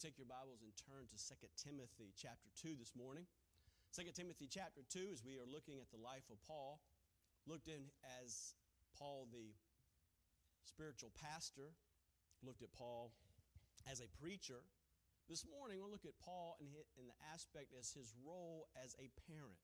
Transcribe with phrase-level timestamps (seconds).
[0.00, 3.28] to take your Bibles and turn to 2 Timothy chapter 2 this morning.
[3.92, 6.80] 2 Timothy chapter 2, as we are looking at the life of Paul,
[7.44, 7.92] looked in
[8.24, 8.56] as
[8.96, 9.52] Paul the
[10.64, 11.76] spiritual pastor,
[12.40, 13.12] looked at Paul
[13.84, 14.64] as a preacher.
[15.28, 19.12] This morning, we'll look at Paul in, in the aspect as his role as a
[19.28, 19.60] parent.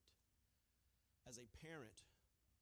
[1.25, 2.05] As a parent,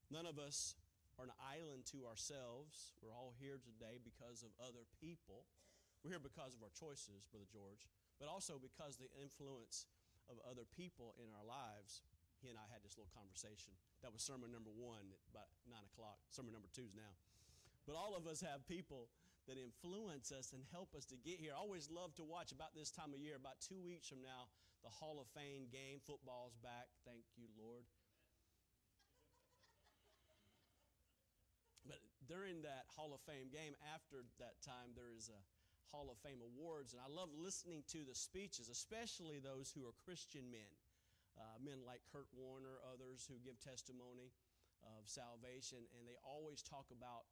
[0.07, 0.79] none of us
[1.19, 2.95] are an island to ourselves.
[3.03, 5.43] We're all here today because of other people.
[6.05, 7.89] We're here because of our choices, Brother George,
[8.21, 9.89] but also because the influence
[10.29, 12.05] of other people in our lives.
[12.45, 13.73] He and I had this little conversation.
[14.05, 16.21] That was sermon number one at about 9 o'clock.
[16.29, 17.09] Sermon number two is now.
[17.89, 19.09] But all of us have people
[19.49, 21.57] that influence us and help us to get here.
[21.57, 24.45] I always love to watch about this time of year, about two weeks from now,
[24.85, 26.05] the Hall of Fame game.
[26.05, 26.85] Football's back.
[27.01, 27.81] Thank you, Lord.
[31.81, 31.97] But
[32.29, 35.41] during that Hall of Fame game, after that time, there is a
[35.91, 39.95] Hall of Fame awards, and I love listening to the speeches, especially those who are
[40.05, 40.73] Christian men.
[41.35, 44.31] Uh, men like Kurt Warner, others who give testimony
[44.87, 47.27] of salvation, and they always talk about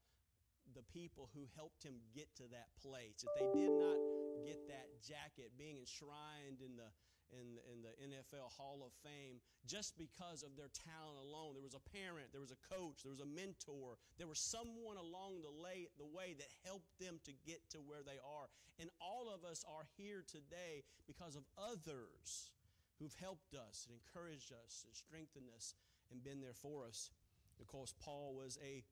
[0.76, 3.24] the people who helped him get to that place.
[3.24, 3.96] If they did not
[4.44, 6.92] get that jacket, being enshrined in the
[7.36, 11.54] in, in the NFL Hall of Fame just because of their talent alone.
[11.54, 14.98] There was a parent, there was a coach, there was a mentor, there was someone
[14.98, 18.48] along the, lay, the way that helped them to get to where they are.
[18.80, 22.52] And all of us are here today because of others
[23.00, 25.76] who've helped us and encouraged us and strengthened us
[26.12, 27.12] and been there for us.
[27.60, 28.84] Of course, Paul was a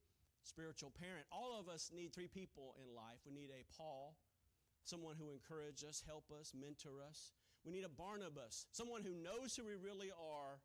[0.44, 1.26] spiritual parent.
[1.32, 3.22] All of us need three people in life.
[3.26, 4.16] We need a Paul,
[4.84, 7.32] someone who encourages us, help us, mentor us.
[7.66, 10.58] We need a Barnabas, someone who knows who we really are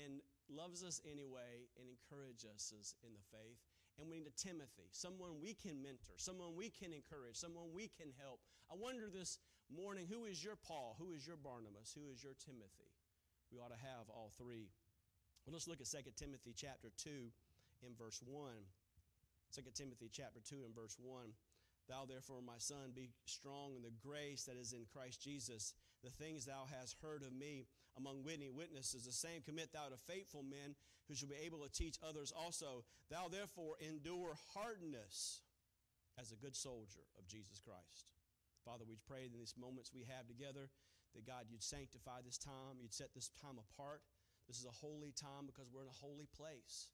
[0.00, 3.60] and loves us anyway and encourages us in the faith.
[4.00, 7.86] And we need a Timothy, someone we can mentor, someone we can encourage, someone we
[7.94, 8.40] can help.
[8.66, 9.38] I wonder this
[9.70, 10.96] morning who is your Paul?
[10.98, 11.94] Who is your Barnabas?
[11.94, 12.90] Who is your Timothy?
[13.52, 14.72] We ought to have all three.
[15.46, 17.30] Well, let's look at 2 Timothy chapter 2
[17.86, 18.50] in verse 1.
[19.54, 21.30] 2 Timothy chapter 2 and verse 1.
[21.86, 26.24] Thou therefore, my son, be strong in the grace that is in Christ Jesus the
[26.24, 27.66] things thou hast heard of me
[27.96, 30.76] among many witnesses, the same commit thou to faithful men
[31.08, 32.84] who shall be able to teach others also.
[33.10, 35.40] Thou therefore endure hardness
[36.20, 38.12] as a good soldier of Jesus Christ.
[38.64, 40.70] Father, we pray in these moments we have together
[41.14, 44.02] that God, you'd sanctify this time, you'd set this time apart.
[44.48, 46.88] This is a holy time because we're in a holy place.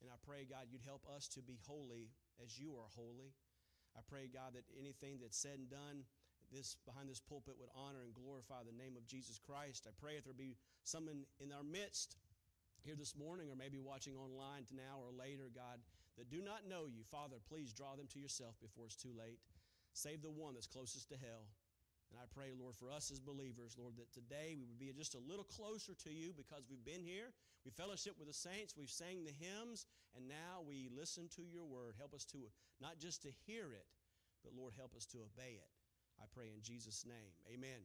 [0.00, 2.10] And I pray, God, you'd help us to be holy
[2.42, 3.36] as you are holy.
[3.92, 6.08] I pray, God, that anything that's said and done
[6.52, 9.86] this behind this pulpit would honor and glorify the name of Jesus Christ.
[9.86, 12.16] I pray if there be someone in our midst
[12.82, 15.78] here this morning or maybe watching online now or later, God,
[16.18, 19.38] that do not know you, Father, please draw them to yourself before it's too late.
[19.92, 21.46] Save the one that's closest to hell.
[22.10, 25.14] And I pray, Lord, for us as believers, Lord, that today we would be just
[25.14, 27.30] a little closer to you because we've been here.
[27.64, 28.74] We fellowship with the saints.
[28.76, 29.86] We've sang the hymns.
[30.16, 31.94] And now we listen to your word.
[31.96, 32.38] Help us to,
[32.80, 33.86] not just to hear it,
[34.42, 35.70] but Lord, help us to obey it.
[36.20, 37.32] I pray in Jesus' name.
[37.52, 37.80] Amen.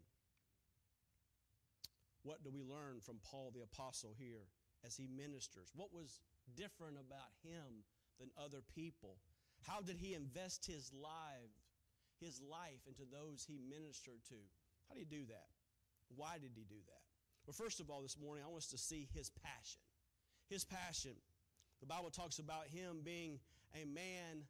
[2.23, 4.49] What do we learn from Paul the Apostle here
[4.85, 5.71] as he ministers?
[5.75, 6.19] What was
[6.55, 7.85] different about him
[8.19, 9.17] than other people?
[9.61, 11.53] How did he invest his life,
[12.19, 14.41] his life into those he ministered to?
[14.89, 15.49] How did he do that?
[16.15, 17.03] Why did he do that?
[17.45, 19.81] Well, first of all, this morning, I want us to see his passion.
[20.49, 21.13] His passion.
[21.79, 23.39] The Bible talks about him being
[23.73, 24.45] a man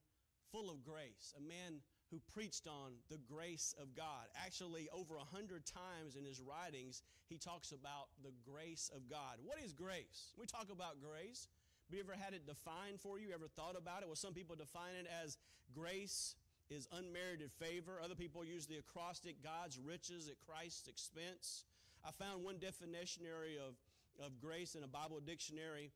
[0.52, 1.81] full of grace, a man
[2.15, 4.31] who preached on the grace of God.
[4.45, 9.43] Actually, over a hundred times in his writings, he talks about the grace of God.
[9.43, 10.31] What is grace?
[10.39, 11.49] We talk about grace.
[11.89, 13.33] Have you ever had it defined for you?
[13.33, 14.07] Ever thought about it?
[14.07, 15.37] Well, some people define it as
[15.75, 16.35] grace
[16.69, 17.99] is unmerited favor.
[18.01, 21.65] Other people use the acrostic God's riches at Christ's expense.
[22.05, 23.75] I found one definitionary of,
[24.23, 25.91] of grace in a Bible dictionary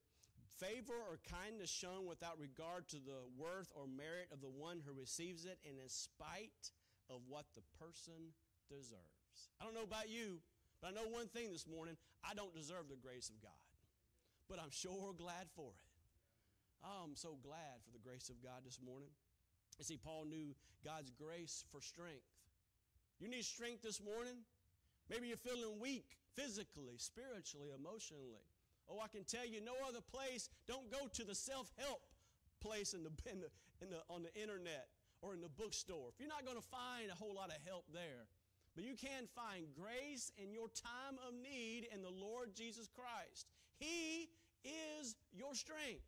[0.60, 4.92] favor or kindness shown without regard to the worth or merit of the one who
[4.92, 6.76] receives it and in spite
[7.10, 8.36] of what the person
[8.68, 9.50] deserves.
[9.60, 10.44] I don't know about you,
[10.82, 13.64] but I know one thing this morning I don't deserve the grace of God,
[14.50, 15.88] but I'm sure glad for it.
[16.84, 19.10] I'm so glad for the grace of God this morning.
[19.80, 22.28] You see, Paul knew God's grace for strength.
[23.20, 24.44] You need strength this morning.
[25.10, 28.48] Maybe you're feeling weak physically, spiritually, emotionally.
[28.90, 30.50] Oh, I can tell you, no other place.
[30.68, 32.02] Don't go to the self help
[32.60, 33.50] place in the, in the,
[33.82, 34.88] in the, on the internet
[35.22, 36.10] or in the bookstore.
[36.10, 38.28] If you're not going to find a whole lot of help there,
[38.76, 43.48] but you can find grace in your time of need in the Lord Jesus Christ.
[43.78, 44.30] He
[44.64, 46.06] is your strength.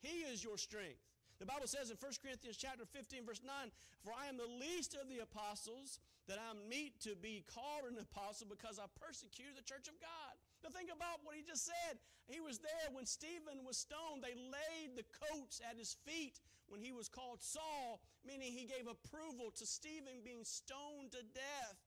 [0.00, 1.00] He is your strength.
[1.38, 3.70] The Bible says in 1 Corinthians chapter 15 verse 9,
[4.02, 7.98] "For I am the least of the apostles that I'm meet to be called an
[7.98, 10.34] apostle because I persecuted the church of God.
[10.72, 11.98] Think about what he just said.
[12.26, 14.22] He was there when Stephen was stoned.
[14.22, 18.90] They laid the coats at his feet when he was called Saul, meaning he gave
[18.90, 21.78] approval to Stephen being stoned to death.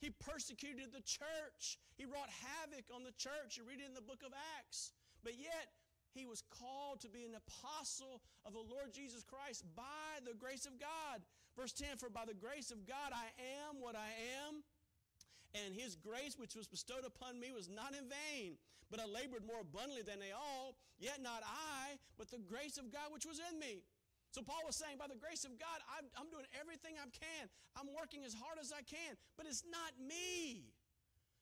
[0.00, 1.78] He persecuted the church.
[1.96, 3.56] He wrought havoc on the church.
[3.56, 4.92] You read it in the book of Acts.
[5.22, 5.72] But yet,
[6.12, 10.64] he was called to be an apostle of the Lord Jesus Christ by the grace
[10.64, 11.20] of God.
[11.56, 13.26] Verse 10 For by the grace of God I
[13.66, 14.10] am what I
[14.44, 14.62] am,
[15.54, 18.58] and his grace which was bestowed upon me was not in vain,
[18.90, 22.90] but I labored more abundantly than they all, yet not I, but the grace of
[22.92, 23.86] God which was in me.
[24.34, 27.46] So Paul was saying, by the grace of God, I'm, I'm doing everything I can.
[27.78, 30.74] I'm working as hard as I can, but it's not me.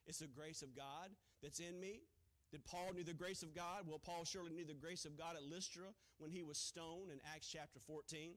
[0.07, 1.09] It's the grace of God
[1.43, 2.05] that's in me.
[2.53, 3.89] Did Paul need the grace of God?
[3.89, 5.89] Well, Paul surely needed the grace of God at Lystra
[6.19, 8.37] when he was stoned in Acts chapter 14.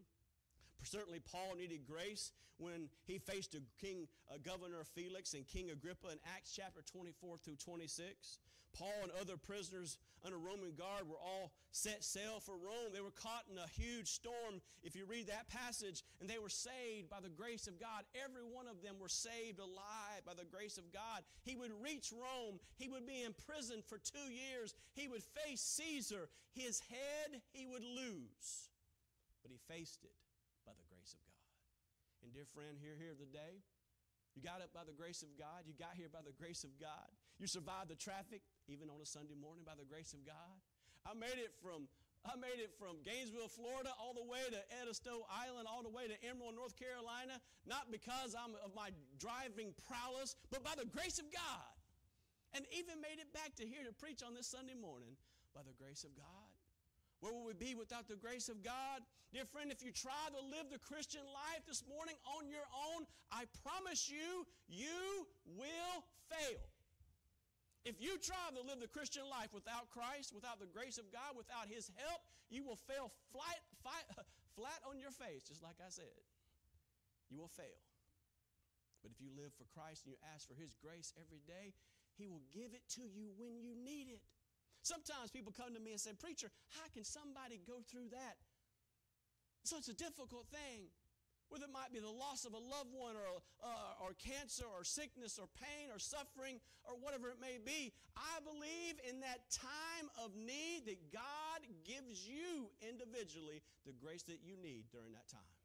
[0.84, 6.08] Certainly, Paul needed grace when he faced a king, a governor Felix and King Agrippa
[6.12, 8.40] in Acts chapter 24 through 26.
[8.78, 12.92] Paul and other prisoners under Roman guard were all set sail for Rome.
[12.92, 16.50] They were caught in a huge storm, if you read that passage, and they were
[16.50, 18.04] saved by the grace of God.
[18.14, 21.24] Every one of them were saved alive by the grace of God.
[21.44, 22.60] He would reach Rome.
[22.76, 24.76] He would be imprisoned for two years.
[24.94, 26.28] He would face Caesar.
[26.54, 28.70] His head he would lose,
[29.42, 30.16] but he faced it
[30.66, 31.36] by the grace of God.
[32.26, 33.62] And dear friend, here, here today,
[34.34, 35.70] you got up by the grace of God.
[35.70, 37.06] You got here by the grace of God.
[37.38, 40.58] You survived the traffic, even on a Sunday morning, by the grace of God.
[41.06, 41.86] I made it from
[42.26, 46.10] I made it from Gainesville, Florida, all the way to Edisto Island, all the way
[46.10, 47.38] to Emerald, North Carolina,
[47.70, 48.90] not because I'm of my
[49.22, 51.70] driving prowess, but by the grace of God.
[52.58, 55.14] And even made it back to here to preach on this Sunday morning
[55.54, 56.55] by the grace of God.
[57.26, 59.02] Where would we be without the grace of God?
[59.34, 63.10] Dear friend, if you try to live the Christian life this morning on your own,
[63.34, 65.26] I promise you, you
[65.58, 66.62] will fail.
[67.82, 71.34] If you try to live the Christian life without Christ, without the grace of God,
[71.34, 72.22] without His help,
[72.54, 73.58] you will fail flat,
[74.54, 76.22] flat on your face, just like I said.
[77.34, 77.82] You will fail.
[79.02, 81.74] But if you live for Christ and you ask for His grace every day,
[82.22, 84.22] He will give it to you when you need it.
[84.86, 88.38] Sometimes people come to me and say, Preacher, how can somebody go through that?
[89.66, 90.94] So it's a difficult thing.
[91.50, 94.86] Whether it might be the loss of a loved one or, uh, or cancer or
[94.86, 100.06] sickness or pain or suffering or whatever it may be, I believe in that time
[100.22, 105.58] of need that God gives you individually the grace that you need during that time.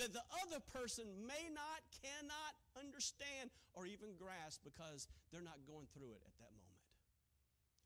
[0.00, 5.84] That the other person may not, cannot understand or even grasp because they're not going
[5.92, 6.61] through it at that moment.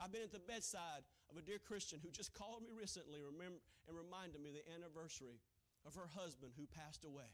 [0.00, 3.58] I've been at the bedside of a dear Christian who just called me recently remember,
[3.88, 5.40] and reminded me the anniversary
[5.86, 7.30] of her husband who passed away.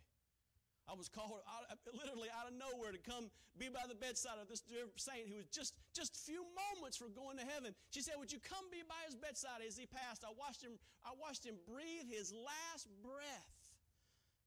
[0.91, 1.63] I was called out,
[1.95, 5.39] literally out of nowhere to come be by the bedside of this dear saint who
[5.39, 6.43] was just just few
[6.75, 7.75] moments from going to heaven.
[7.91, 10.75] She said, "Would you come be by his bedside as he passed?" I watched him.
[11.07, 13.55] I watched him breathe his last breath,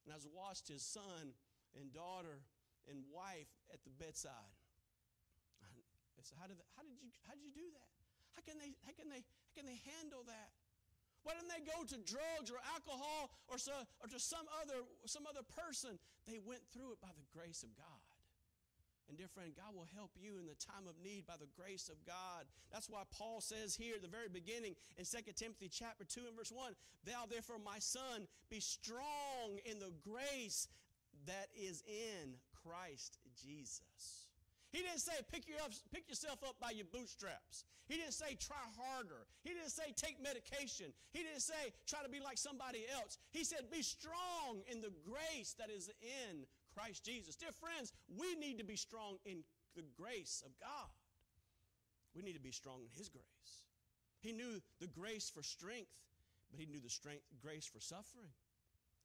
[0.04, 1.34] and I watched his son
[1.80, 2.44] and daughter
[2.92, 4.56] and wife at the bedside.
[5.64, 7.95] I said, "How did how did you how did you do that?"
[8.36, 10.52] How can they, how can they, how can they handle that?
[11.26, 15.26] Why didn't they go to drugs or alcohol or, so, or to some other, some
[15.26, 15.98] other person?
[16.30, 18.04] They went through it by the grace of God.
[19.10, 21.90] And dear friend, God will help you in the time of need by the grace
[21.90, 22.46] of God.
[22.72, 26.38] That's why Paul says here at the very beginning in 2 Timothy chapter 2 and
[26.38, 26.74] verse 1,
[27.06, 30.68] Thou therefore, my son, be strong in the grace
[31.28, 34.25] that is in Christ Jesus.
[34.76, 37.64] He didn't say pick, up, pick yourself up by your bootstraps.
[37.88, 39.24] He didn't say try harder.
[39.42, 40.92] He didn't say take medication.
[41.16, 43.18] He didn't say try to be like somebody else.
[43.32, 46.44] He said be strong in the grace that is in
[46.76, 47.38] Christ Jesus.
[47.38, 49.46] Dear friends, we need to be strong in
[49.78, 50.92] the grace of God.
[52.14, 53.64] We need to be strong in His grace.
[54.20, 55.96] He knew the grace for strength,
[56.52, 58.36] but He knew the strength, grace for suffering.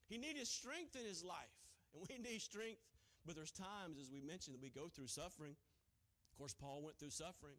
[0.09, 1.55] He needed strength in His life,
[1.95, 2.83] and we need strength
[3.27, 5.57] but there's times, as we mentioned, that we go through suffering.
[6.33, 7.57] Of course, Paul went through suffering.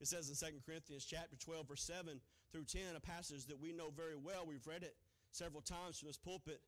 [0.00, 2.20] It says in 2 Corinthians chapter 12, verse 7
[2.52, 4.46] through 10, a passage that we know very well.
[4.46, 4.94] We've read it
[5.32, 6.60] several times from this pulpit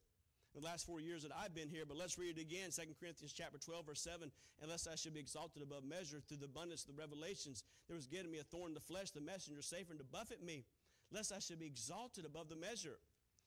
[0.54, 2.70] in the last four years that I've been here, but let's read it again.
[2.74, 4.30] 2 Corinthians chapter 12, verse 7.
[4.62, 8.06] Unless I should be exalted above measure through the abundance of the revelations, there was
[8.06, 10.64] given me a thorn in the flesh, the messenger safer to buffet me,
[11.12, 12.98] lest I should be exalted above the measure.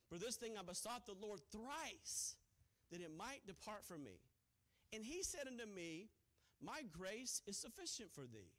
[0.08, 2.36] For this thing I besought the Lord thrice,
[2.92, 4.20] that it might depart from me.
[4.94, 6.10] And he said unto me,
[6.62, 8.54] My grace is sufficient for thee,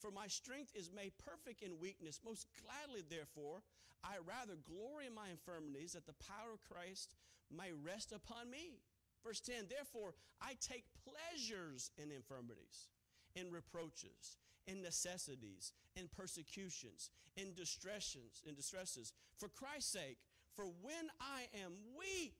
[0.00, 2.20] for my strength is made perfect in weakness.
[2.24, 3.62] Most gladly, therefore,
[4.02, 7.14] I rather glory in my infirmities, that the power of Christ
[7.50, 8.80] may rest upon me.
[9.24, 12.90] Verse 10 Therefore, I take pleasures in infirmities,
[13.34, 20.18] in reproaches, in necessities, in persecutions, in distresses, in distresses, for Christ's sake.
[20.54, 22.38] For when I am weak,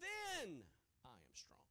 [0.00, 0.62] then
[1.04, 1.63] I am strong.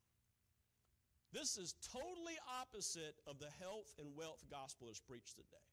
[1.34, 5.66] This is totally opposite of the health and wealth gospel that's preached today.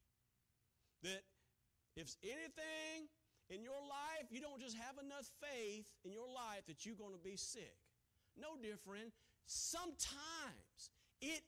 [1.05, 1.23] That
[1.97, 3.13] if anything
[3.51, 7.13] in your life, you don't just have enough faith in your life that you're going
[7.13, 7.77] to be sick.
[8.41, 9.13] No, friend.
[9.45, 10.91] Sometimes
[11.21, 11.43] it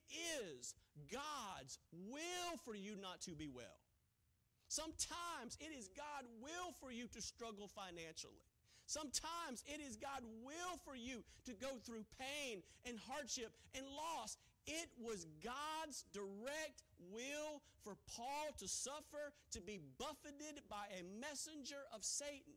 [0.53, 0.75] is
[1.11, 3.81] God's will for you not to be well.
[4.69, 8.45] Sometimes it is God's will for you to struggle financially.
[8.93, 14.37] Sometimes it is God's will for you to go through pain and hardship and loss.
[14.69, 21.89] It was God's direct will for Paul to suffer, to be buffeted by a messenger
[21.97, 22.53] of Satan.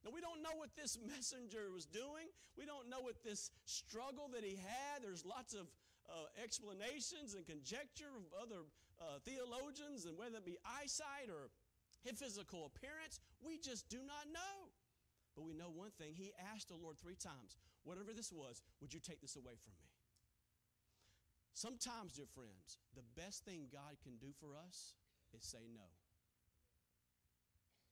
[0.00, 2.32] Now, we don't know what this messenger was doing.
[2.56, 5.04] We don't know what this struggle that he had.
[5.04, 5.68] There's lots of
[6.08, 8.64] uh, explanations and conjecture of other
[9.04, 11.52] uh, theologians, and whether it be eyesight or
[12.08, 14.63] his physical appearance, we just do not know.
[15.34, 16.14] But we know one thing.
[16.14, 19.74] He asked the Lord three times, whatever this was, would you take this away from
[19.82, 19.90] me?
[21.54, 24.94] Sometimes, dear friends, the best thing God can do for us
[25.34, 25.86] is say no.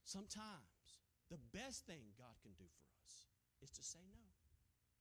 [0.02, 0.98] Sometimes
[1.30, 3.30] the best thing God can do for us
[3.62, 4.26] is to say no.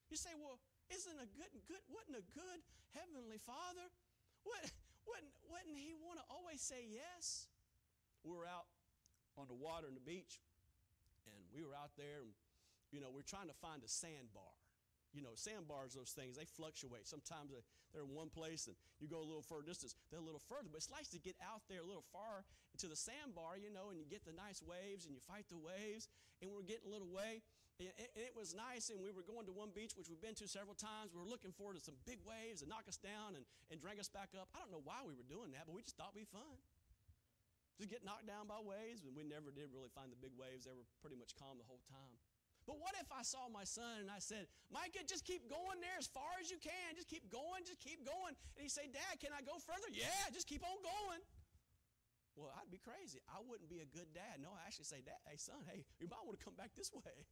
[0.10, 0.62] You say, well,
[0.94, 2.60] isn't a good, good, wouldn't a good
[2.94, 3.90] heavenly father,
[4.46, 4.70] would,
[5.10, 7.50] wouldn't, wouldn't he want to always say yes?
[8.22, 8.70] We were out
[9.40, 10.38] on the water and the beach,
[11.54, 12.34] we were out there, and,
[12.92, 14.56] you know, we're trying to find a sandbar.
[15.12, 17.04] You know, sandbars, those things, they fluctuate.
[17.04, 20.40] Sometimes they're in one place and you go a little further distance, they're a little
[20.40, 20.72] further.
[20.72, 22.48] But it's nice to get out there a little far
[22.80, 25.60] to the sandbar, you know, and you get the nice waves and you fight the
[25.60, 26.08] waves.
[26.40, 27.44] And we're getting a little way.
[27.82, 30.48] And it was nice, and we were going to one beach, which we've been to
[30.48, 31.12] several times.
[31.12, 33.44] We were looking forward to some big waves that knock us down and,
[33.74, 34.48] and drag us back up.
[34.54, 36.62] I don't know why we were doing that, but we just thought it'd be fun.
[37.82, 40.70] Just get knocked down by waves, and we never did really find the big waves.
[40.70, 42.14] They were pretty much calm the whole time.
[42.70, 45.98] But what if I saw my son and I said, Micah, just keep going there
[45.98, 46.94] as far as you can.
[46.94, 48.38] Just keep going, just keep going.
[48.54, 49.90] And he'd say, Dad, can I go further?
[49.90, 51.26] Yeah, just keep on going.
[52.38, 53.18] Well, I'd be crazy.
[53.26, 54.38] I wouldn't be a good dad.
[54.46, 56.94] No, I actually say, Dad, hey, son, hey, you might want to come back this
[56.94, 57.26] way.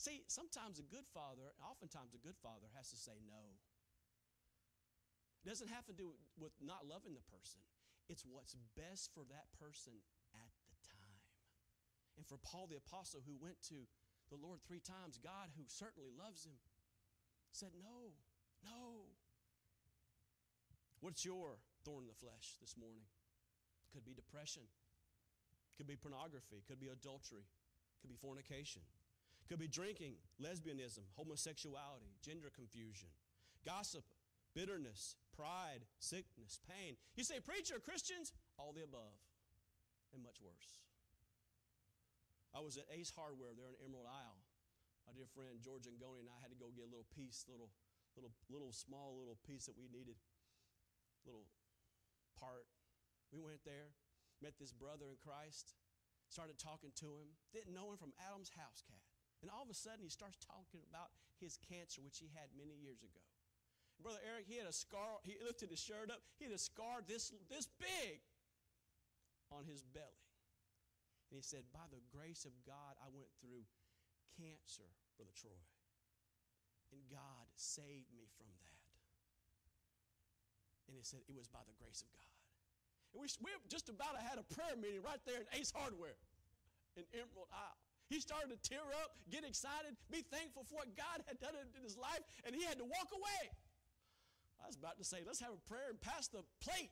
[0.00, 3.52] See, sometimes a good father, oftentimes a good father, has to say no.
[5.44, 7.60] It doesn't have to do with not loving the person,
[8.08, 9.94] it's what's best for that person
[10.34, 11.20] at the time.
[12.16, 13.86] And for Paul the Apostle, who went to
[14.30, 16.58] the Lord three times, God, who certainly loves him,
[17.52, 18.14] said, No,
[18.64, 19.10] no.
[21.00, 23.04] What's your thorn in the flesh this morning?
[23.92, 24.64] Could be depression,
[25.76, 27.44] could be pornography, could be adultery,
[28.00, 28.82] could be fornication,
[29.48, 33.08] could be drinking, lesbianism, homosexuality, gender confusion,
[33.64, 34.04] gossip,
[34.54, 36.96] bitterness, pride, sickness, pain.
[37.14, 38.32] You say, Preacher, Christians?
[38.56, 39.20] All the above,
[40.16, 40.80] and much worse.
[42.56, 44.40] I was at Ace Hardware there in Emerald Isle.
[45.04, 47.68] My dear friend George Angoni and I had to go get a little piece, little,
[48.16, 50.16] little, little small little piece that we needed,
[51.28, 51.44] little
[52.40, 52.64] part.
[53.28, 53.92] We went there,
[54.40, 55.76] met this brother in Christ,
[56.32, 59.04] started talking to him, didn't know him from Adam's house cat.
[59.44, 62.72] And all of a sudden, he starts talking about his cancer, which he had many
[62.72, 63.20] years ago.
[64.02, 67.02] Brother Eric, he had a scar, he lifted his shirt up, he had a scar
[67.06, 68.20] this, this big
[69.50, 70.26] on his belly.
[71.30, 73.66] And he said, By the grace of God, I went through
[74.38, 74.86] cancer,
[75.18, 75.62] Brother Troy.
[76.94, 78.82] And God saved me from that.
[80.86, 82.36] And he said, It was by the grace of God.
[83.14, 86.14] And we, we just about had a prayer meeting right there in Ace Hardware
[86.94, 87.80] in Emerald Isle.
[88.06, 91.82] He started to tear up, get excited, be thankful for what God had done in
[91.82, 93.50] his life, and he had to walk away.
[94.62, 96.90] I was about to say, let's have a prayer and pass the plate.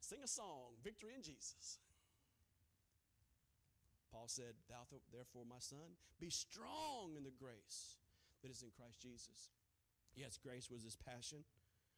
[0.00, 1.78] Sing a song, Victory in Jesus.
[4.12, 7.98] Paul said, Thou therefore, my son, be strong in the grace
[8.42, 9.50] that is in Christ Jesus.
[10.14, 11.44] Yes, grace was his passion.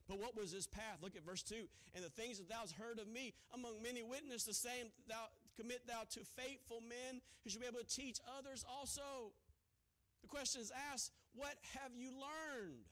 [0.09, 0.99] But what was his path?
[1.03, 1.55] Look at verse 2.
[1.95, 5.29] And the things that thou hast heard of me among many witnesses, the same thou
[5.55, 9.31] commit thou to faithful men who shall be able to teach others also.
[10.23, 12.89] The question is asked, what have you learned?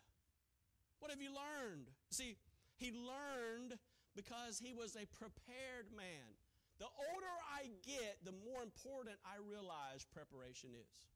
[1.00, 1.88] What have you learned?
[2.10, 2.36] See,
[2.76, 3.78] he learned
[4.14, 6.36] because he was a prepared man.
[6.78, 11.08] The older I get, the more important I realize preparation is.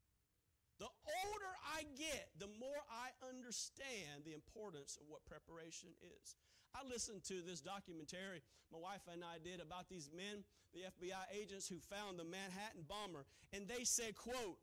[0.81, 6.33] The older I get, the more I understand the importance of what preparation is.
[6.73, 11.27] I listened to this documentary my wife and I did about these men, the FBI
[11.35, 14.57] agents who found the Manhattan bomber, and they said, quote,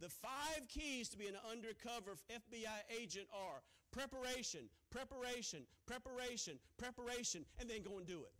[0.00, 3.62] The five keys to be an undercover FBI agent are
[3.92, 8.34] preparation, preparation, preparation, preparation, and then go and do it.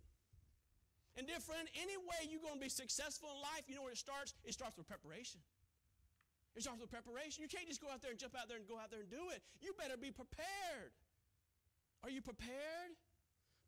[1.17, 3.93] And dear friend, any way you're going to be successful in life, you know where
[3.93, 4.33] it starts?
[4.45, 5.41] It starts with preparation.
[6.57, 7.45] It starts with preparation.
[7.45, 9.11] You can't just go out there and jump out there and go out there and
[9.13, 9.45] do it.
[9.61, 10.93] You better be prepared.
[12.05, 12.97] Are you prepared?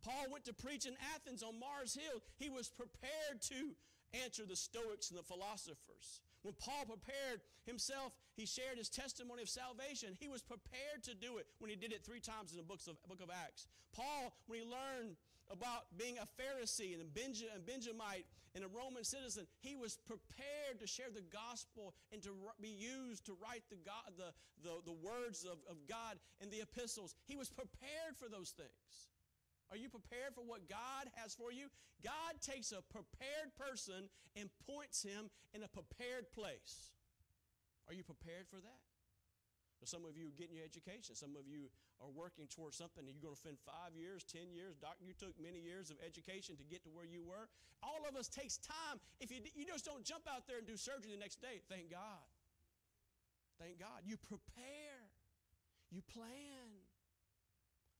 [0.04, 2.20] Paul went to preach in Athens on Mars Hill.
[2.36, 3.72] He was prepared to
[4.24, 6.20] answer the Stoics and the philosophers.
[6.44, 10.12] When Paul prepared himself, he shared his testimony of salvation.
[10.20, 12.86] He was prepared to do it when he did it three times in the books
[12.86, 13.66] of, book of Acts.
[13.96, 15.16] Paul, when he learned
[15.50, 20.86] about being a Pharisee and a Benjamite and a Roman citizen, he was prepared to
[20.86, 25.44] share the gospel and to be used to write the, God, the, the, the words
[25.44, 27.14] of, of God in the epistles.
[27.24, 29.08] He was prepared for those things.
[29.74, 31.66] Are you prepared for what God has for you?
[31.98, 34.06] God takes a prepared person
[34.38, 36.94] and points him in a prepared place.
[37.90, 38.82] Are you prepared for that?
[39.84, 41.12] some of you are getting your education.
[41.12, 41.68] Some of you
[42.00, 44.80] are working towards something you're going to spend five years, ten years.
[44.80, 47.52] Doc, you took many years of education to get to where you were.
[47.84, 48.96] All of us takes time.
[49.20, 51.92] If you, you just don't jump out there and do surgery the next day, thank
[51.92, 52.24] God.
[53.60, 54.02] Thank God.
[54.08, 55.04] You prepare.
[55.92, 56.73] You plan.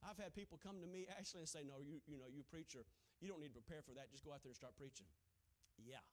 [0.05, 2.85] I've had people come to me actually and say, No, you, you know, you preacher,
[3.21, 4.13] you don't need to prepare for that.
[4.13, 5.09] Just go out there and start preaching.
[5.81, 6.05] Yeah.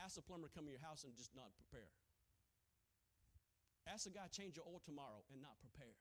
[0.00, 1.88] Ask a plumber to come to your house and just not prepare.
[3.86, 5.94] Ask a guy change your oil tomorrow and not prepare.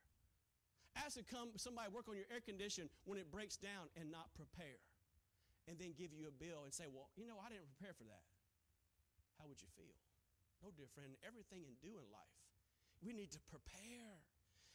[0.96, 4.32] Ask to come somebody work on your air condition when it breaks down and not
[4.34, 4.80] prepare.
[5.68, 8.08] And then give you a bill and say, Well, you know, I didn't prepare for
[8.08, 8.24] that.
[9.38, 9.96] How would you feel?
[10.63, 12.39] No, dear friend, everything in doing life,
[13.04, 14.24] we need to prepare.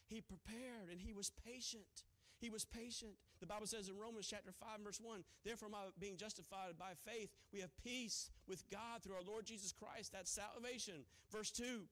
[0.07, 2.05] He prepared and he was patient.
[2.41, 3.13] He was patient.
[3.41, 7.31] The Bible says in Romans chapter 5, verse 1, therefore, by being justified by faith,
[7.53, 10.13] we have peace with God through our Lord Jesus Christ.
[10.13, 11.05] That's salvation.
[11.31, 11.83] Verse 2,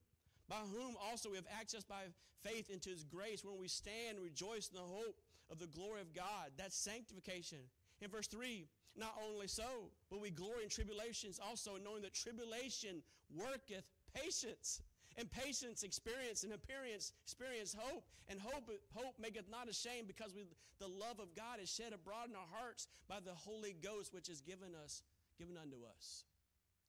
[0.49, 2.09] by whom also we have access by
[2.43, 6.01] faith into his grace when we stand and rejoice in the hope of the glory
[6.01, 6.53] of God.
[6.57, 7.59] That's sanctification.
[8.01, 13.03] In verse 3, not only so, but we glory in tribulations also, knowing that tribulation
[13.35, 13.85] worketh
[14.15, 14.81] patience
[15.19, 18.05] and patience experience and appearance experience hope.
[18.31, 20.47] And hope hope maketh not ashamed because we,
[20.79, 24.29] the love of god is shed abroad in our hearts by the holy ghost which
[24.29, 25.03] is given us
[25.39, 26.25] given unto us.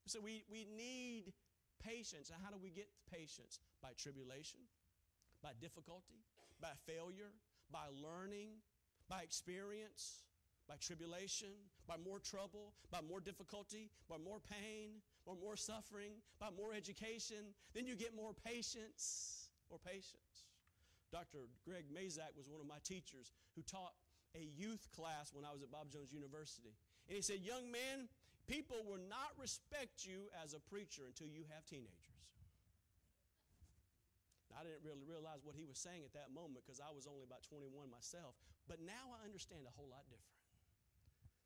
[0.06, 1.34] So we, we need
[1.84, 2.30] patience.
[2.30, 3.60] And how do we get patience?
[3.82, 4.60] By tribulation
[5.42, 6.22] by difficulty
[6.62, 7.32] by failure
[7.72, 8.60] by learning
[9.10, 10.24] by experience
[10.70, 11.50] by tribulation,
[11.88, 17.54] by more trouble, by more difficulty, by more pain, by more suffering, by more education.
[17.78, 20.50] Then you get more patience, or patience.
[21.14, 21.46] Dr.
[21.66, 23.94] Greg Mazak was one of my teachers who taught
[24.34, 26.74] a youth class when I was at Bob Jones University.
[27.06, 28.10] And he said, Young man,
[28.50, 32.18] people will not respect you as a preacher until you have teenagers.
[34.50, 37.22] I didn't really realize what he was saying at that moment because I was only
[37.22, 38.34] about 21 myself.
[38.66, 40.42] But now I understand a whole lot different.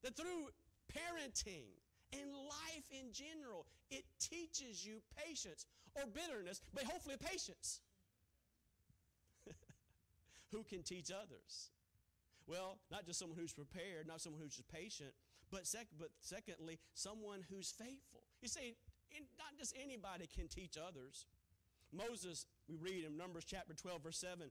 [0.08, 0.52] That through
[0.88, 1.83] parenting
[2.14, 7.82] and life in general, it teaches you patience or bitterness, but hopefully patience.
[10.52, 11.70] Who can teach others?
[12.48, 15.12] Well, not just someone who's prepared, not someone who's just patient,
[15.52, 18.24] but, sec- but secondly, someone who's faithful.
[18.42, 18.76] You see,
[19.38, 21.26] not just anybody can teach others.
[21.94, 24.50] Moses, we read in Numbers chapter 12, verse 7,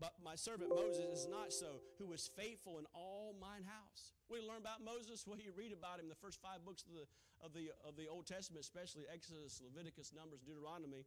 [0.00, 4.12] but my servant Moses is not so, who was faithful in all mine house.
[4.28, 5.22] We learn about Moses?
[5.26, 7.06] Well, you read about him in the first five books of the,
[7.38, 11.06] of the, of the Old Testament, especially Exodus, Leviticus, Numbers, Deuteronomy.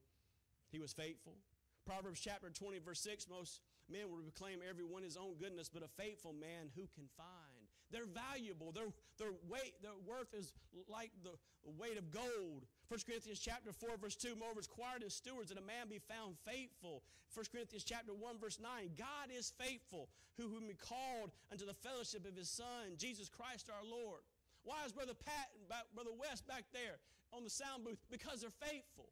[0.71, 1.35] He was faithful.
[1.85, 5.83] Proverbs chapter 20, verse 6 most men will proclaim every one his own goodness, but
[5.83, 7.48] a faithful man who can find.
[7.91, 8.71] They're valuable.
[8.71, 10.53] Their, their weight, their worth is
[10.87, 11.33] like the
[11.77, 12.69] weight of gold.
[12.87, 15.99] 1 Corinthians chapter 4, verse 2, moreover, it's quiet as stewards that a man be
[15.99, 17.03] found faithful.
[17.33, 21.73] 1 Corinthians chapter 1, verse 9, God is faithful, who whom he called unto the
[21.73, 24.21] fellowship of his Son, Jesus Christ our Lord.
[24.63, 26.97] Why is Brother Pat and Brother West back there
[27.33, 28.01] on the sound booth?
[28.09, 29.09] Because they're faithful.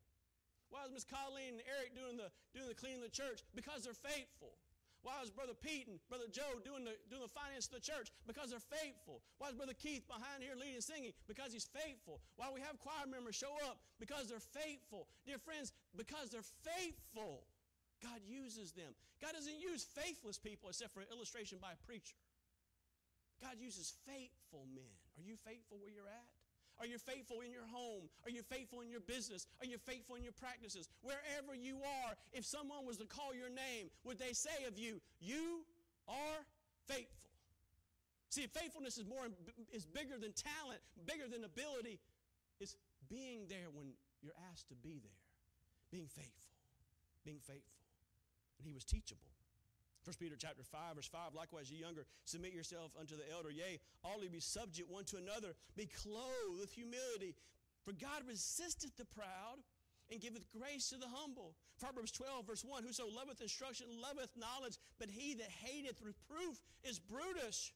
[0.69, 3.41] Why is Miss Colleen and Eric doing the, doing the cleaning of the church?
[3.55, 4.59] Because they're faithful.
[5.07, 8.11] Why is Brother Pete and Brother Joe doing the, doing the finance of the church?
[8.27, 9.23] Because they're faithful.
[9.39, 11.15] Why is Brother Keith behind here leading singing?
[11.31, 12.19] Because he's faithful.
[12.35, 13.79] Why we have choir members show up?
[14.03, 15.07] Because they're faithful.
[15.23, 17.47] Dear friends, because they're faithful,
[18.03, 18.91] God uses them.
[19.23, 22.19] God doesn't use faithless people except for illustration by a preacher.
[23.39, 24.91] God uses faithful men.
[25.15, 26.27] Are you faithful where you're at?
[26.79, 28.09] Are you faithful in your home?
[28.25, 29.47] Are you faithful in your business?
[29.61, 30.89] Are you faithful in your practices?
[31.01, 35.01] Wherever you are, if someone was to call your name, would they say of you,
[35.19, 35.65] You
[36.07, 36.45] are
[36.87, 37.17] faithful?
[38.29, 39.25] See, faithfulness is more
[39.73, 41.99] is bigger than talent, bigger than ability.
[42.59, 42.75] It's
[43.09, 45.21] being there when you're asked to be there,
[45.91, 46.43] being faithful.
[47.23, 47.75] being faithful.
[48.59, 49.36] And he was teachable.
[50.07, 53.51] 1 Peter chapter 5, verse 5, likewise, ye younger, submit yourself unto the elder.
[53.51, 53.75] Yea,
[54.07, 55.51] all ye be subject one to another.
[55.75, 57.35] Be clothed with humility.
[57.83, 59.59] For God resisteth the proud
[60.07, 61.59] and giveth grace to the humble.
[61.75, 66.55] Proverbs 12, verse 1, Whoso loveth instruction loveth knowledge, but he that hateth reproof
[66.87, 67.75] is brutish.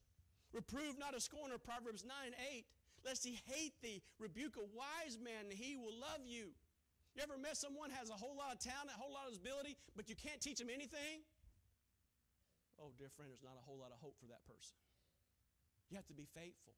[0.56, 2.16] Reprove not a scorner, Proverbs 9,
[2.56, 2.64] 8.
[3.04, 6.56] Lest he hate thee, rebuke a wise man, and he will love you.
[7.12, 9.76] You ever met someone has a whole lot of talent, a whole lot of ability,
[10.00, 11.28] but you can't teach them anything?
[12.82, 14.74] Oh, dear friend, there's not a whole lot of hope for that person.
[15.94, 16.74] You have to be faithful,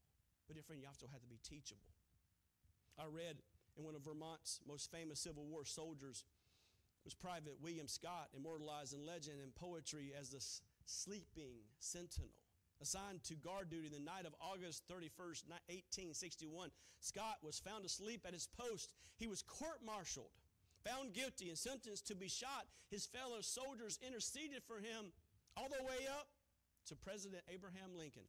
[0.46, 1.96] but dear friend, you also have to be teachable.
[3.00, 3.40] I read
[3.80, 6.26] in one of Vermont's most famous Civil War soldiers
[7.08, 10.44] was Private William Scott, immortalized in legend and poetry as the
[10.86, 12.36] sleeping sentinel.
[12.82, 18.34] Assigned to guard duty the night of August 31st, 1861, Scott was found asleep at
[18.34, 18.92] his post.
[19.16, 20.32] He was court martialed,
[20.84, 22.68] found guilty, and sentenced to be shot.
[22.90, 25.14] His fellow soldiers interceded for him
[25.58, 26.28] all the way up
[26.88, 28.28] to President Abraham Lincoln,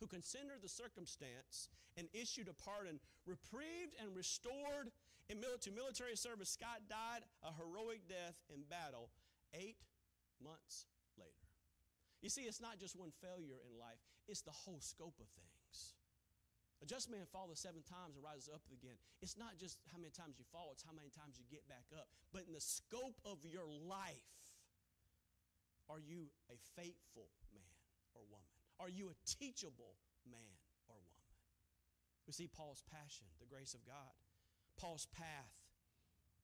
[0.00, 4.90] who considered the circumstance and issued a pardon, reprieved and restored
[5.32, 6.50] to military service.
[6.50, 9.08] Scott died a heroic death in battle
[9.54, 9.78] eight
[10.42, 10.84] months
[11.16, 11.46] later.
[12.20, 15.94] You see, it's not just one failure in life, it's the whole scope of things.
[16.82, 18.98] A just man falleth seven times and rises up again.
[19.22, 21.86] It's not just how many times you fall, it's how many times you get back
[21.94, 22.10] up.
[22.34, 24.26] But in the scope of your life,
[25.92, 27.76] are you a faithful man
[28.16, 28.48] or woman?
[28.80, 30.56] Are you a teachable man
[30.88, 31.28] or woman?
[32.24, 34.16] We see Paul's passion, the grace of God.
[34.80, 35.52] Paul's path,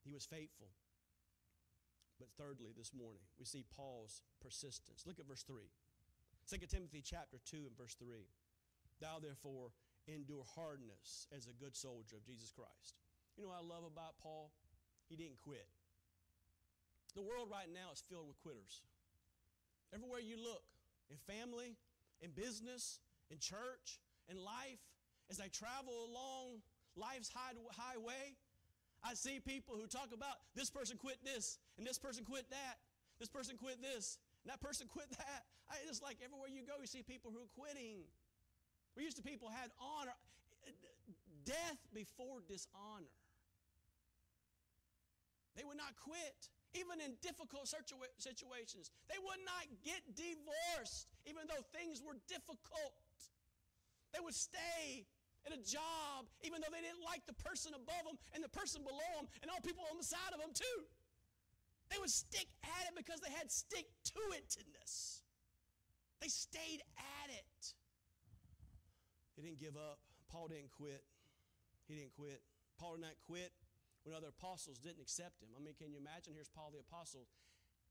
[0.04, 0.76] he was faithful.
[2.20, 5.06] But thirdly, this morning, we see Paul's persistence.
[5.06, 5.64] Look at verse 3.
[6.44, 8.28] 2 Timothy chapter 2 and verse 3.
[9.00, 9.72] Thou therefore
[10.04, 13.00] endure hardness as a good soldier of Jesus Christ.
[13.36, 14.52] You know what I love about Paul?
[15.08, 15.68] He didn't quit.
[17.14, 18.82] The world right now is filled with quitters.
[19.94, 20.62] Everywhere you look,
[21.10, 21.76] in family,
[22.20, 24.80] in business, in church, in life,
[25.30, 26.60] as I travel along
[26.96, 28.36] life's highway,
[29.04, 32.76] I see people who talk about this person quit this, and this person quit that,
[33.18, 35.44] this person quit this, and that person quit that.
[35.70, 38.04] I, it's like everywhere you go, you see people who are quitting.
[38.96, 40.16] We used to people had honor,
[41.44, 43.12] death before dishonor.
[45.56, 48.90] They would not quit even in difficult situations.
[49.08, 52.96] They would not get divorced, even though things were difficult.
[54.12, 55.08] They would stay
[55.46, 58.84] at a job, even though they didn't like the person above them and the person
[58.84, 60.78] below them and all people on the side of them, too.
[61.88, 65.24] They would stick at it because they had stick to itness.
[66.20, 67.62] They stayed at it.
[69.36, 70.00] They didn't give up.
[70.28, 71.00] Paul didn't quit.
[71.86, 72.42] He didn't quit.
[72.76, 73.52] Paul did not quit
[74.08, 75.52] when other apostles didn't accept him.
[75.52, 76.32] I mean, can you imagine?
[76.32, 77.28] Here's Paul the apostle.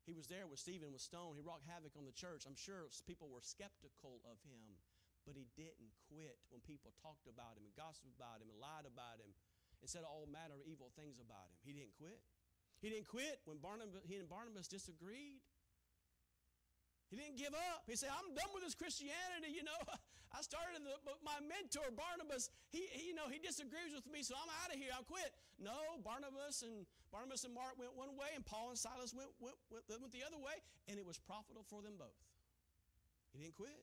[0.10, 1.38] He was there with Stephen with stone.
[1.38, 2.50] He wrought havoc on the church.
[2.50, 4.82] I'm sure people were skeptical of him,
[5.30, 8.90] but he didn't quit when people talked about him and gossiped about him and lied
[8.90, 9.30] about him
[9.78, 11.60] and said all manner of evil things about him.
[11.62, 12.18] He didn't quit.
[12.82, 15.46] He didn't quit when Barnabas, he and Barnabas disagreed.
[17.08, 17.88] He didn't give up.
[17.88, 19.56] He said, I'm done with this Christianity.
[19.56, 19.80] You know,
[20.36, 24.22] I started in the, my mentor, Barnabas, he, he, you know, he disagrees with me,
[24.22, 24.92] so I'm out of here.
[24.92, 25.32] I'll quit.
[25.56, 29.56] No, Barnabas and Barnabas and Mark went one way, and Paul and Silas went, went,
[29.72, 30.60] went, went the other way,
[30.92, 32.20] and it was profitable for them both.
[33.32, 33.80] He didn't quit.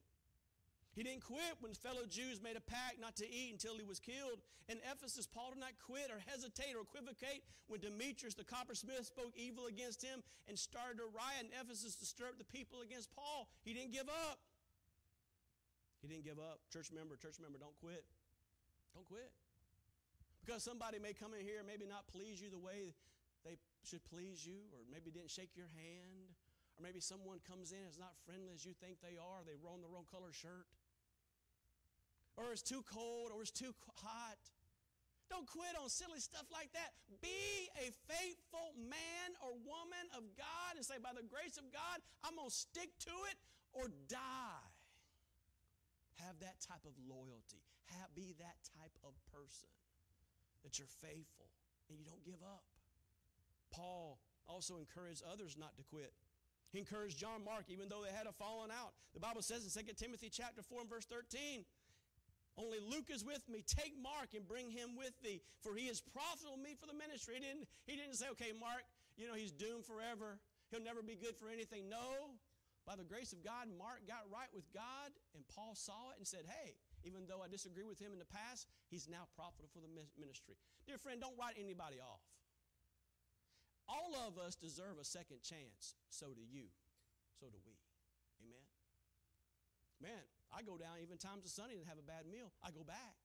[0.94, 3.98] He didn't quit when fellow Jews made a pact not to eat until he was
[3.98, 4.38] killed.
[4.70, 9.34] In Ephesus, Paul did not quit or hesitate or equivocate when Demetrius the coppersmith spoke
[9.34, 13.50] evil against him and started a riot in Ephesus to up the people against Paul.
[13.66, 14.38] He didn't give up.
[15.98, 16.62] He didn't give up.
[16.70, 18.06] Church member, church member, don't quit.
[18.94, 19.34] Don't quit.
[20.46, 22.94] Because somebody may come in here and maybe not please you the way
[23.42, 26.32] they should please you, or maybe didn't shake your hand,
[26.78, 29.80] or maybe someone comes in as not friendly as you think they are, they roll
[29.82, 30.70] the wrong color shirt
[32.36, 34.38] or it's too cold, or it's too hot.
[35.30, 36.92] Don't quit on silly stuff like that.
[37.22, 41.98] Be a faithful man or woman of God and say, by the grace of God,
[42.22, 43.36] I'm going to stick to it
[43.72, 44.68] or die.
[46.22, 47.64] Have that type of loyalty.
[47.98, 49.72] Have, be that type of person
[50.62, 51.48] that you're faithful
[51.88, 52.64] and you don't give up.
[53.72, 56.12] Paul also encouraged others not to quit.
[56.70, 58.94] He encouraged John Mark, even though they had a falling out.
[59.14, 61.64] The Bible says in 2 Timothy chapter 4 and verse 13,
[62.56, 63.64] only Luke is with me.
[63.66, 67.34] Take Mark and bring him with thee, for he is profitable me for the ministry.
[67.38, 68.86] He didn't, he didn't say, okay, Mark,
[69.18, 70.38] you know, he's doomed forever.
[70.70, 71.90] He'll never be good for anything.
[71.90, 72.38] No.
[72.86, 76.28] By the grace of God, Mark got right with God, and Paul saw it and
[76.28, 79.80] said, hey, even though I disagree with him in the past, he's now profitable for
[79.80, 79.88] the
[80.20, 80.54] ministry.
[80.84, 82.20] Dear friend, don't write anybody off.
[83.88, 85.96] All of us deserve a second chance.
[86.08, 86.68] So do you.
[87.40, 87.76] So do we.
[88.44, 88.64] Amen.
[90.00, 92.54] Man, I go down even times of Sunday and have a bad meal.
[92.62, 93.18] I go back.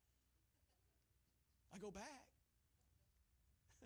[1.69, 2.25] I go back.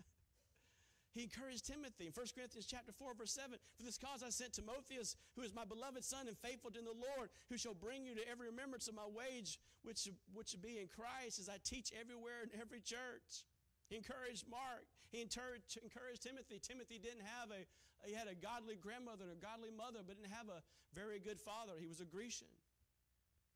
[1.14, 3.60] he encouraged Timothy in 1 Corinthians chapter 4, verse 7.
[3.76, 6.96] For this cause I sent Timotheus, who is my beloved son and faithful in the
[6.96, 10.88] Lord, who shall bring you to every remembrance of my wage, which, which be in
[10.88, 13.44] Christ, as I teach everywhere in every church.
[13.92, 14.88] He encouraged Mark.
[15.12, 16.56] He encouraged, encouraged Timothy.
[16.56, 17.68] Timothy didn't have a,
[18.08, 20.64] he had a godly grandmother and a godly mother, but didn't have a
[20.96, 21.76] very good father.
[21.76, 22.48] He was a Grecian.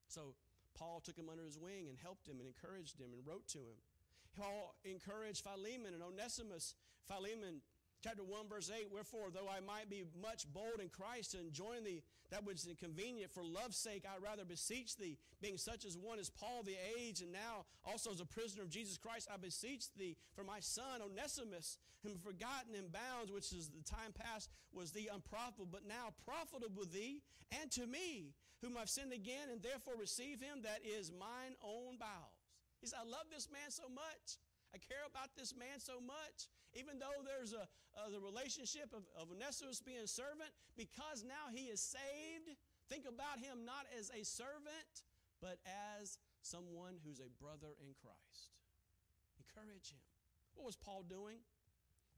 [0.08, 0.34] So
[0.76, 3.58] Paul took him under his wing and helped him and encouraged him and wrote to
[3.58, 3.78] him.
[4.36, 6.74] Paul encouraged Philemon and Onesimus.
[7.06, 7.60] Philemon
[8.00, 11.82] chapter 1 verse 8 wherefore though i might be much bold in christ to enjoin
[11.82, 15.96] thee that which is inconvenient for love's sake i rather beseech thee being such as
[15.96, 19.36] one as paul the age and now also as a prisoner of jesus christ i
[19.36, 24.48] beseech thee for my son onesimus whom forgotten in bounds which is the time past
[24.72, 27.20] was thee unprofitable but now profitable thee
[27.60, 31.96] and to me whom i've sinned again and therefore receive him that is mine own
[31.98, 32.42] bowels
[32.80, 34.38] he said i love this man so much
[34.74, 37.64] I care about this man so much, even though there's a,
[37.96, 42.52] uh, the relationship of, of Onesimus being a servant, because now he is saved.
[42.88, 45.04] Think about him not as a servant,
[45.40, 48.52] but as someone who's a brother in Christ.
[49.40, 50.04] Encourage him.
[50.54, 51.40] What was Paul doing?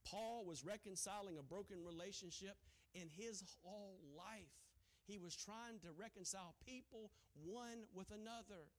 [0.03, 2.57] Paul was reconciling a broken relationship
[2.95, 4.51] in his whole life.
[5.11, 7.11] He was trying to reconcile people
[7.43, 8.71] one with another,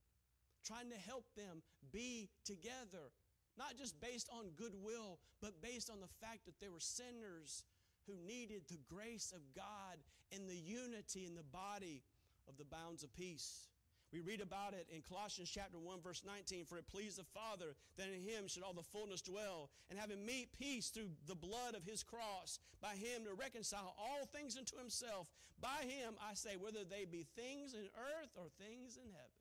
[0.64, 1.60] trying to help them
[1.92, 3.12] be together,
[3.58, 7.64] not just based on goodwill, but based on the fact that they were sinners
[8.06, 10.00] who needed the grace of God
[10.32, 12.02] and the unity in the body
[12.48, 13.68] of the bounds of peace.
[14.12, 17.74] We read about it in Colossians chapter 1 verse 19 for it pleased the Father
[17.96, 21.74] that in him should all the fullness dwell and having made peace through the blood
[21.74, 25.28] of his cross by him to reconcile all things unto himself
[25.60, 29.40] by him I say whether they be things in earth or things in heaven.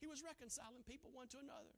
[0.00, 1.76] He was reconciling people one to another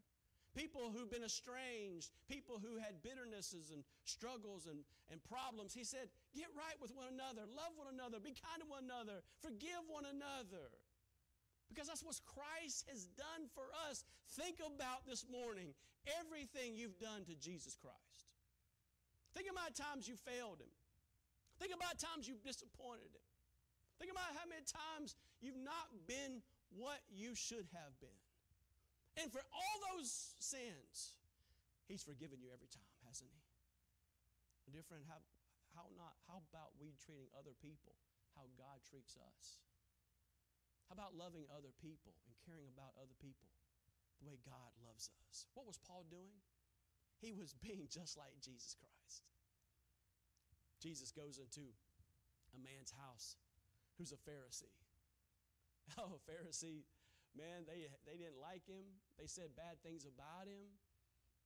[0.55, 5.75] people who've been estranged, people who had bitternesses and struggles and, and problems.
[5.75, 9.23] He said, Get right with one another, love one another, be kind to one another,
[9.43, 10.71] forgive one another.
[11.71, 14.03] Because that's what Christ has done for us.
[14.35, 15.71] Think about this morning
[16.19, 18.27] everything you've done to Jesus Christ.
[19.39, 20.75] Think about times you failed Him.
[21.63, 23.27] Think about times you've disappointed Him.
[24.03, 26.43] Think about how many times you've not been
[26.75, 28.21] what you should have been.
[29.23, 31.15] And for all those sins,
[31.87, 33.43] He's forgiven you every time, hasn't He?
[34.75, 35.19] Dear friend, how,
[35.75, 36.15] how not?
[36.31, 37.95] How about we treating other people
[38.39, 39.59] how God treats us?
[40.91, 43.47] How about loving other people and caring about other people
[44.19, 45.47] the way God loves us?
[45.55, 46.35] What was Paul doing?
[47.23, 49.23] He was being just like Jesus Christ.
[50.83, 51.63] Jesus goes into
[52.51, 53.39] a man's house
[53.95, 54.75] who's a Pharisee.
[55.99, 56.87] Oh, Pharisee
[57.37, 58.87] man, they, they didn't like him.
[59.19, 60.71] They said bad things about him.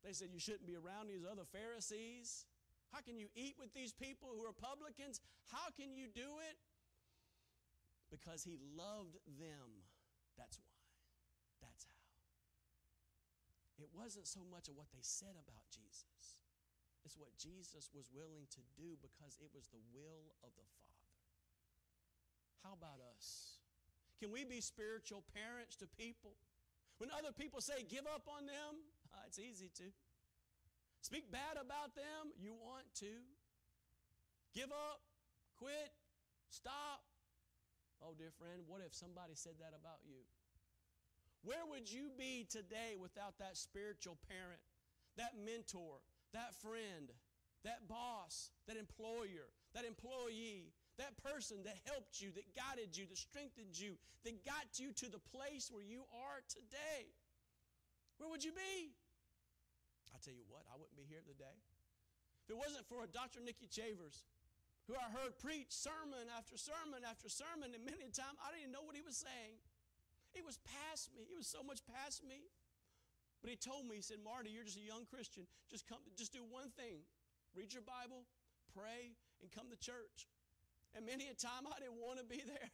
[0.04, 2.44] They said you shouldn't be around these other Pharisees.
[2.92, 5.20] How can you eat with these people who are publicans?
[5.48, 6.56] How can you do it?
[8.10, 9.84] Because he loved them.
[10.36, 10.76] That's why.
[11.62, 12.04] That's how.
[13.82, 16.38] It wasn't so much of what they said about Jesus,
[17.04, 20.94] it's what Jesus was willing to do because it was the will of the Father.
[22.64, 23.60] How about us?
[24.16, 26.32] Can we be spiritual parents to people?
[26.96, 28.72] When other people say, give up on them,
[29.12, 29.92] uh, it's easy to.
[31.02, 33.20] Speak bad about them, you want to.
[34.54, 35.04] Give up,
[35.58, 35.92] quit,
[36.48, 37.04] stop.
[38.04, 40.20] Oh, dear friend, what if somebody said that about you?
[41.40, 44.60] Where would you be today without that spiritual parent,
[45.16, 46.04] that mentor,
[46.36, 47.08] that friend,
[47.64, 53.16] that boss, that employer, that employee, that person that helped you, that guided you, that
[53.16, 53.96] strengthened you,
[54.28, 57.08] that got you to the place where you are today.
[58.20, 58.92] Where would you be?
[60.12, 61.56] I tell you what, I wouldn't be here today.
[62.44, 63.40] If it wasn't for a Dr.
[63.40, 64.28] Nikki Chavers,
[64.86, 68.72] who I heard preach sermon after sermon after sermon, and many a time I didn't
[68.72, 69.56] know what he was saying.
[70.36, 71.24] It was past me.
[71.30, 72.52] It was so much past me.
[73.40, 75.44] But he told me, he said, Marty, you're just a young Christian.
[75.68, 77.04] Just come, just do one thing.
[77.52, 78.24] Read your Bible,
[78.72, 80.28] pray, and come to church.
[80.96, 82.70] And many a time I didn't want to be there.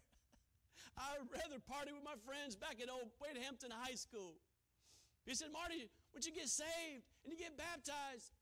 [0.96, 4.38] I'd rather party with my friends back at old Wade Hampton High School.
[5.26, 8.32] He said, Marty, once you get saved and you get baptized,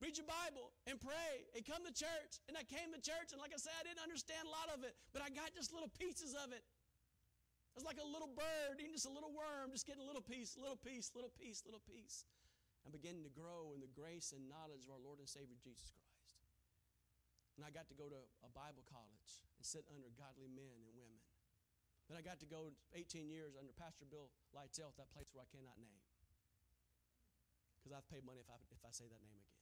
[0.00, 2.40] read your Bible and pray and come to church.
[2.48, 4.82] And I came to church, and like I said, I didn't understand a lot of
[4.82, 6.64] it, but I got just little pieces of it.
[6.64, 10.24] It was like a little bird eating just a little worm, just getting a little
[10.24, 12.26] piece, little piece, little piece, little piece,
[12.82, 15.94] and beginning to grow in the grace and knowledge of our Lord and Savior Jesus
[15.94, 16.40] Christ.
[17.54, 20.90] And I got to go to a Bible college and sit under godly men and
[20.96, 21.20] women.
[22.08, 25.46] Then I got to go 18 years under Pastor Bill Lytell at that place where
[25.46, 26.02] I cannot name.
[27.78, 29.59] Because I've paid money if I, if I say that name again.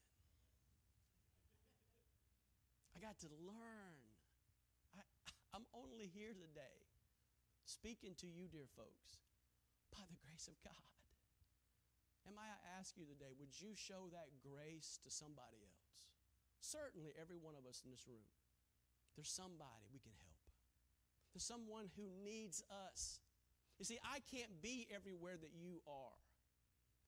[2.98, 3.94] I got to learn.
[4.98, 5.06] I,
[5.54, 6.82] I'm only here today
[7.62, 9.22] speaking to you, dear folks,
[9.94, 10.98] by the grace of God.
[12.26, 15.94] And may I ask you today, would you show that grace to somebody else?
[16.58, 18.26] Certainly, every one of us in this room,
[19.14, 20.42] there's somebody we can help.
[21.30, 23.22] There's someone who needs us.
[23.78, 26.18] You see, I can't be everywhere that you are.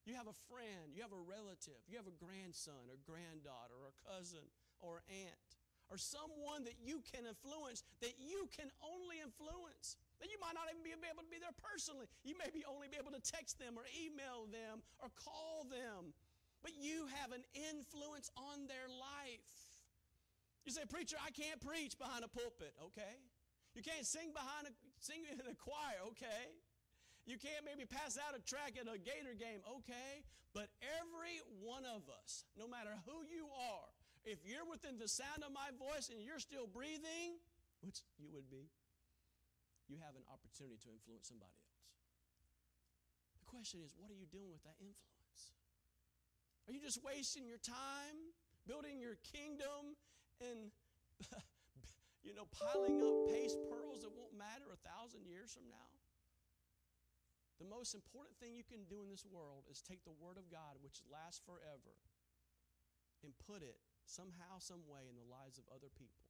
[0.07, 3.91] You have a friend, you have a relative, you have a grandson or granddaughter or
[4.07, 4.47] cousin
[4.79, 5.50] or aunt
[5.91, 9.99] or someone that you can influence that you can only influence.
[10.23, 12.07] That you might not even be able to be there personally.
[12.23, 16.15] You may be only be able to text them or email them or call them.
[16.63, 19.51] But you have an influence on their life.
[20.63, 22.77] You say, preacher, I can't preach behind a pulpit.
[22.93, 23.19] Okay.
[23.75, 25.99] You can't sing behind a sing in a choir.
[26.15, 26.55] Okay.
[27.27, 29.65] You can't maybe pass out a track at a Gator game.
[29.83, 30.23] Okay.
[30.53, 33.91] But every one of us, no matter who you are,
[34.25, 37.41] if you're within the sound of my voice and you're still breathing,
[37.81, 38.69] which you would be,
[39.89, 41.81] you have an opportunity to influence somebody else.
[43.41, 45.57] The question is, what are you doing with that influence?
[46.69, 48.31] Are you just wasting your time
[48.69, 49.99] building your kingdom
[50.39, 50.71] and
[52.27, 55.91] you know piling up paste pearls that won't matter a thousand years from now?
[57.59, 60.49] The most important thing you can do in this world is take the Word of
[60.49, 61.93] God, which lasts forever,
[63.21, 63.77] and put it
[64.11, 66.27] somehow, some way in the lives of other people,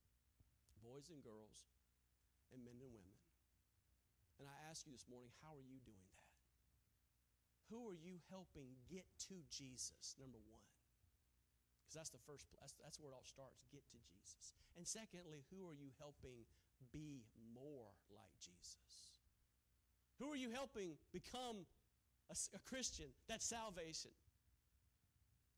[0.85, 1.73] boys and girls,
[2.53, 3.17] and men and women.
[4.37, 6.29] And I ask you this morning, how are you doing that?
[7.73, 10.65] Who are you helping get to Jesus, number one?
[11.81, 14.53] Because that's the first, that's, that's where it all starts get to Jesus.
[14.77, 16.45] And secondly, who are you helping
[16.93, 17.25] be
[17.57, 19.25] more like Jesus?
[20.21, 21.65] Who are you helping become
[22.29, 23.09] a, a Christian?
[23.29, 24.13] That's salvation.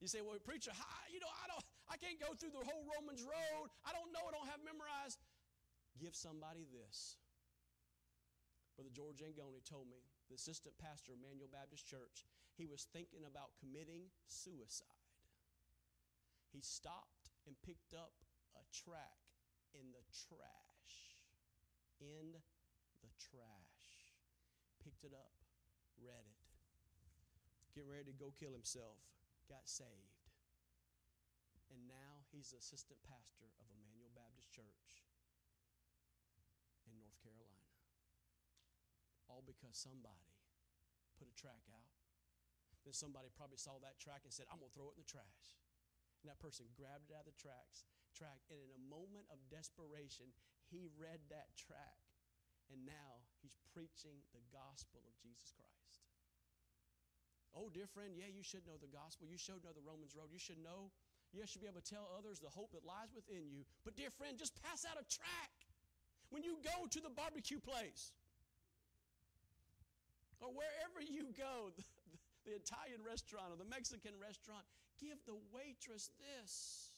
[0.02, 1.61] You say, well, preacher, how, you know, I don't,
[1.92, 3.68] I can't go through the whole Romans road.
[3.84, 4.24] I don't know.
[4.24, 5.20] I don't have memorized.
[6.00, 7.20] Give somebody this.
[8.80, 10.00] Brother George Angoni told me,
[10.32, 12.24] the assistant pastor of Emmanuel Baptist Church,
[12.56, 15.04] he was thinking about committing suicide.
[16.48, 18.16] He stopped and picked up
[18.56, 19.20] a track
[19.76, 20.96] in the trash.
[22.00, 22.32] In
[23.04, 24.16] the trash.
[24.80, 25.36] Picked it up,
[26.00, 26.40] read it.
[27.76, 28.96] Getting ready to go kill himself,
[29.52, 30.21] got saved.
[31.72, 35.08] And now he's the assistant pastor of Emmanuel Baptist Church
[36.84, 37.62] in North Carolina
[39.32, 40.28] all because somebody
[41.16, 41.88] put a track out.
[42.84, 45.08] Then somebody probably saw that track and said, I'm going to throw it in the
[45.08, 45.56] trash.
[46.20, 49.40] And that person grabbed it out of the tracks, track, and in a moment of
[49.48, 50.28] desperation,
[50.68, 51.98] he read that track.
[52.68, 56.06] And now he's preaching the gospel of Jesus Christ.
[57.52, 59.28] Oh, dear friend, yeah, you should know the gospel.
[59.28, 60.32] You should know the Romans road.
[60.32, 60.88] You should know,
[61.32, 63.64] you should be able to tell others the hope that lies within you.
[63.84, 65.52] But, dear friend, just pass out a track.
[66.28, 68.12] When you go to the barbecue place,
[70.40, 71.84] or wherever you go, the,
[72.44, 74.64] the Italian restaurant or the Mexican restaurant,
[75.00, 76.92] give the waitress this.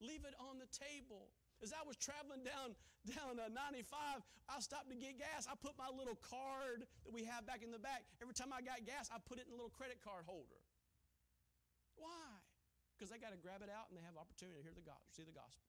[0.00, 1.28] Leave it on the table.
[1.60, 2.72] As I was traveling down
[3.08, 5.48] down uh, 95, I stopped to get gas.
[5.48, 8.04] I put my little card that we have back in the back.
[8.20, 10.60] Every time I got gas, I put it in a little credit card holder.
[11.96, 12.29] Why?
[13.00, 15.08] Because they got to grab it out and they have opportunity to hear the gospel,
[15.08, 15.64] see the gospel.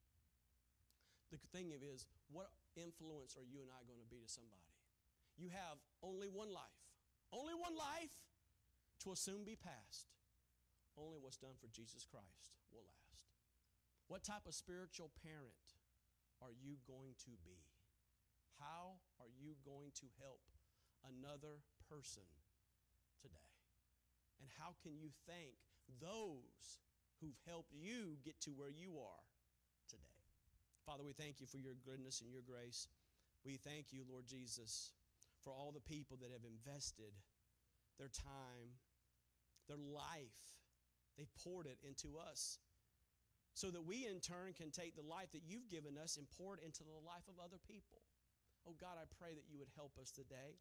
[1.32, 4.67] The thing is, what influence are you and I going to be to somebody?
[5.39, 6.84] You have only one life.
[7.32, 8.12] Only one life,
[9.00, 10.12] twill soon be past.
[11.00, 13.24] Only what's done for Jesus Christ will last.
[14.12, 15.80] What type of spiritual parent
[16.44, 17.63] are you going to be?
[18.60, 20.44] How are you going to help
[21.08, 22.28] another person
[23.24, 23.56] today?
[24.44, 25.56] And how can you thank
[26.04, 26.84] those
[27.22, 29.24] who've helped you get to where you are
[29.88, 30.26] today?
[30.86, 32.89] Father, we thank you for your goodness and your grace.
[33.45, 34.91] We thank you, Lord Jesus,
[35.45, 37.14] for all the people that have invested
[37.98, 38.82] their time,
[39.70, 40.41] their life.
[41.18, 42.58] They've poured it into us
[43.54, 46.56] so that we in turn can take the life that you've given us and pour
[46.56, 48.02] it into the life of other people.
[48.66, 50.58] Oh God, I pray that you would help us today.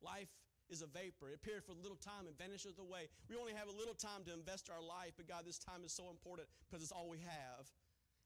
[0.00, 0.32] Life
[0.70, 1.32] is a vapor.
[1.32, 3.08] It appears for a little time and vanishes away.
[3.28, 5.92] We only have a little time to invest our life, but God, this time is
[5.92, 7.68] so important because it's all we have.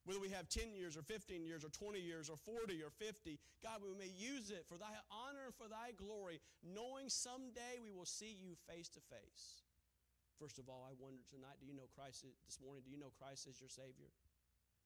[0.03, 3.39] Whether we have 10 years or 15 years or 20 years or 40 or 50,
[3.63, 7.95] God, we may use it for thy honor and for thy glory, knowing someday we
[7.95, 9.63] will see you face to face.
[10.43, 12.83] First of all, I wonder tonight, do you know Christ this morning?
[12.83, 14.11] Do you know Christ as your Savior?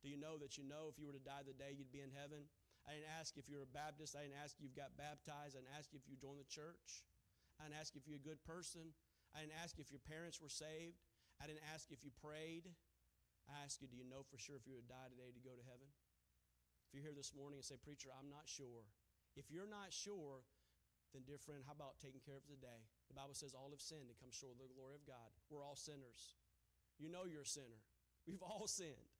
[0.04, 2.04] Do you know that you know if you were to die the day you'd be
[2.04, 2.44] in heaven?
[2.84, 4.12] I didn't ask if you're a Baptist.
[4.12, 5.56] I didn't ask if you've got baptized.
[5.56, 7.08] I didn't ask if you joined the church.
[7.60, 8.92] I didn't ask if you're a good person.
[9.32, 11.00] I didn't ask if your parents were saved.
[11.40, 12.68] I didn't ask if you prayed.
[13.46, 15.54] I ask you, do you know for sure if you would die today to go
[15.54, 15.86] to heaven?
[16.88, 18.88] If you're here this morning and say, Preacher, I'm not sure.
[19.38, 20.42] If you're not sure,
[21.14, 22.82] then, dear friend, how about taking care of today?
[23.08, 25.30] The Bible says all have sinned and come short of the glory of God.
[25.48, 26.36] We're all sinners.
[26.98, 27.80] You know you're a sinner.
[28.26, 29.12] We've all sinned.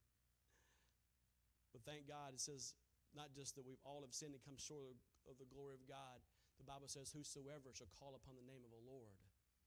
[1.71, 2.75] But thank God, it says
[3.15, 6.21] not just that we've all have sinned and come short of the glory of God.
[6.59, 9.21] The Bible says, Whosoever shall call upon the name of the Lord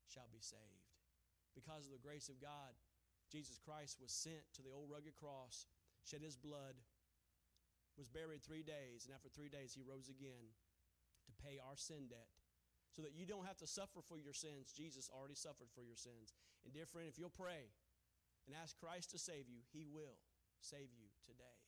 [0.10, 0.90] shall be saved.
[1.54, 2.74] Because of the grace of God,
[3.30, 5.70] Jesus Christ was sent to the old rugged cross,
[6.02, 6.78] shed his blood,
[7.98, 10.56] was buried three days, and after three days he rose again
[11.28, 12.32] to pay our sin debt.
[12.96, 14.74] So that you don't have to suffer for your sins.
[14.74, 16.34] Jesus already suffered for your sins.
[16.66, 17.70] And dear friend, if you'll pray
[18.48, 20.18] and ask Christ to save you, he will
[20.60, 21.59] save you today.